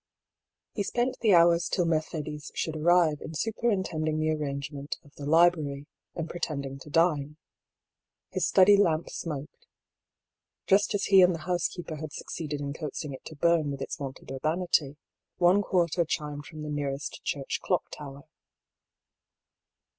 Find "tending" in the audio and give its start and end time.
6.39-6.79